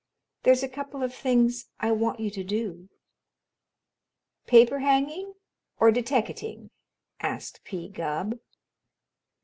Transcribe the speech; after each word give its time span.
There's 0.41 0.63
a 0.63 0.67
couple 0.67 1.03
of 1.03 1.13
things 1.13 1.67
I 1.79 1.91
want 1.91 2.19
you 2.19 2.31
to 2.31 2.43
do." 2.43 2.89
"Paper 4.47 4.79
hanging 4.79 5.33
or 5.79 5.91
deteckating?" 5.91 6.71
asked 7.19 7.63
P. 7.63 7.87
Gubb. 7.87 8.39